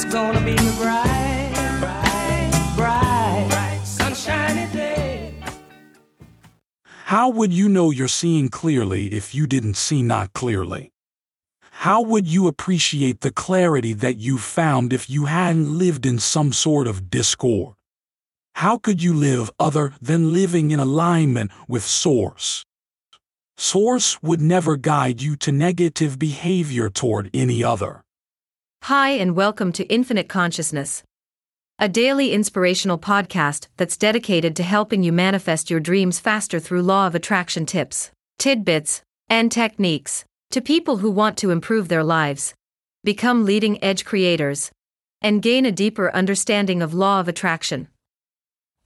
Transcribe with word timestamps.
It's 0.00 0.14
gonna 0.14 0.40
be 0.44 0.52
a 0.52 0.72
bright, 0.78 1.50
bright, 1.80 2.72
bright, 2.76 3.46
bright, 3.48 3.80
sunshiny 3.84 4.72
day. 4.72 5.34
How 7.06 7.28
would 7.30 7.52
you 7.52 7.68
know 7.68 7.90
you're 7.90 8.06
seeing 8.06 8.48
clearly 8.48 9.08
if 9.08 9.34
you 9.34 9.48
didn't 9.48 9.74
see 9.74 10.04
not 10.04 10.32
clearly? 10.34 10.92
How 11.82 12.00
would 12.00 12.28
you 12.28 12.46
appreciate 12.46 13.22
the 13.22 13.32
clarity 13.32 13.92
that 13.92 14.18
you 14.18 14.38
found 14.38 14.92
if 14.92 15.10
you 15.10 15.24
hadn't 15.24 15.76
lived 15.76 16.06
in 16.06 16.20
some 16.20 16.52
sort 16.52 16.86
of 16.86 17.10
discord? 17.10 17.74
How 18.54 18.78
could 18.78 19.02
you 19.02 19.12
live 19.12 19.50
other 19.58 19.94
than 20.00 20.32
living 20.32 20.70
in 20.70 20.78
alignment 20.78 21.50
with 21.66 21.84
Source? 21.84 22.64
Source 23.56 24.22
would 24.22 24.40
never 24.40 24.76
guide 24.76 25.20
you 25.20 25.34
to 25.38 25.50
negative 25.50 26.20
behavior 26.20 26.88
toward 26.88 27.30
any 27.34 27.64
other. 27.64 28.04
Hi, 28.82 29.10
and 29.10 29.36
welcome 29.36 29.70
to 29.72 29.84
Infinite 29.88 30.30
Consciousness, 30.30 31.02
a 31.78 31.90
daily 31.90 32.32
inspirational 32.32 32.98
podcast 32.98 33.68
that's 33.76 33.98
dedicated 33.98 34.56
to 34.56 34.62
helping 34.62 35.02
you 35.02 35.12
manifest 35.12 35.68
your 35.68 35.78
dreams 35.78 36.18
faster 36.18 36.58
through 36.58 36.80
law 36.80 37.06
of 37.06 37.14
attraction 37.14 37.66
tips, 37.66 38.10
tidbits, 38.38 39.02
and 39.28 39.52
techniques 39.52 40.24
to 40.52 40.62
people 40.62 40.98
who 40.98 41.10
want 41.10 41.36
to 41.36 41.50
improve 41.50 41.88
their 41.88 42.02
lives, 42.02 42.54
become 43.04 43.44
leading 43.44 43.82
edge 43.84 44.06
creators, 44.06 44.70
and 45.20 45.42
gain 45.42 45.66
a 45.66 45.72
deeper 45.72 46.10
understanding 46.14 46.80
of 46.80 46.94
law 46.94 47.20
of 47.20 47.28
attraction. 47.28 47.88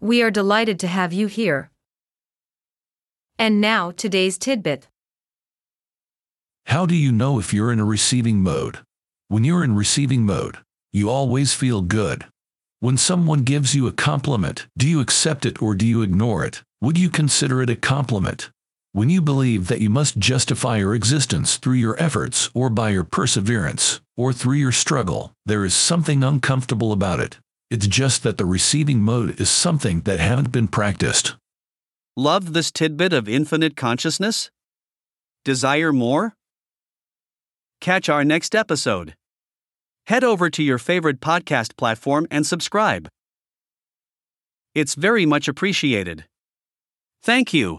We 0.00 0.20
are 0.20 0.32
delighted 0.32 0.80
to 0.80 0.88
have 0.88 1.12
you 1.12 1.28
here. 1.28 1.70
And 3.38 3.60
now, 3.60 3.92
today's 3.92 4.36
tidbit. 4.36 4.88
How 6.66 6.86
do 6.86 6.96
you 6.96 7.12
know 7.12 7.38
if 7.38 7.54
you're 7.54 7.70
in 7.70 7.78
a 7.78 7.84
receiving 7.84 8.40
mode? 8.40 8.80
When 9.32 9.44
you're 9.44 9.64
in 9.64 9.76
receiving 9.76 10.26
mode, 10.26 10.58
you 10.92 11.08
always 11.08 11.54
feel 11.54 11.80
good. 11.80 12.26
When 12.80 12.98
someone 12.98 13.44
gives 13.44 13.74
you 13.74 13.86
a 13.86 13.98
compliment, 14.10 14.66
do 14.76 14.86
you 14.86 15.00
accept 15.00 15.46
it 15.46 15.62
or 15.62 15.74
do 15.74 15.86
you 15.86 16.02
ignore 16.02 16.44
it? 16.44 16.62
Would 16.82 16.98
you 16.98 17.08
consider 17.08 17.62
it 17.62 17.70
a 17.70 17.74
compliment? 17.74 18.50
When 18.92 19.08
you 19.08 19.22
believe 19.22 19.68
that 19.68 19.80
you 19.80 19.88
must 19.88 20.18
justify 20.18 20.76
your 20.76 20.94
existence 20.94 21.56
through 21.56 21.76
your 21.76 21.98
efforts 21.98 22.50
or 22.52 22.68
by 22.68 22.90
your 22.90 23.04
perseverance 23.04 24.02
or 24.18 24.34
through 24.34 24.56
your 24.56 24.70
struggle, 24.70 25.32
there 25.46 25.64
is 25.64 25.72
something 25.72 26.22
uncomfortable 26.22 26.92
about 26.92 27.18
it. 27.18 27.38
It's 27.70 27.86
just 27.86 28.24
that 28.24 28.36
the 28.36 28.44
receiving 28.44 29.00
mode 29.00 29.40
is 29.40 29.48
something 29.48 30.02
that 30.02 30.20
haven't 30.20 30.52
been 30.52 30.68
practiced. 30.68 31.36
Love 32.18 32.52
this 32.52 32.70
tidbit 32.70 33.14
of 33.14 33.30
infinite 33.30 33.78
consciousness? 33.78 34.50
Desire 35.42 35.90
more? 35.90 36.34
Catch 37.80 38.10
our 38.10 38.24
next 38.26 38.54
episode. 38.54 39.14
Head 40.12 40.24
over 40.24 40.50
to 40.50 40.62
your 40.62 40.76
favorite 40.76 41.20
podcast 41.20 41.74
platform 41.78 42.26
and 42.30 42.46
subscribe. 42.46 43.08
It's 44.74 44.94
very 44.94 45.24
much 45.24 45.48
appreciated. 45.48 46.26
Thank 47.22 47.54
you. 47.54 47.78